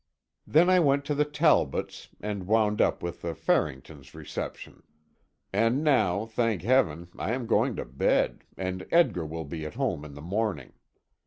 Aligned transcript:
Then 0.47 0.67
I 0.67 0.79
went 0.79 1.05
to 1.05 1.13
the 1.13 1.25
Talbots', 1.25 2.09
and 2.19 2.47
wound 2.47 2.81
up 2.81 3.03
with 3.03 3.21
the 3.21 3.35
Farringtons' 3.35 4.15
reception. 4.15 4.81
And 5.53 5.83
now, 5.83 6.25
thank 6.25 6.63
heaven, 6.63 7.09
I 7.19 7.33
am 7.33 7.45
going 7.45 7.75
to 7.75 7.85
bed, 7.85 8.43
and 8.57 8.87
Edgar 8.89 9.27
will 9.27 9.45
be 9.45 9.63
at 9.63 9.75
home 9.75 10.03
in 10.03 10.15
the 10.15 10.19
morning. 10.23 10.73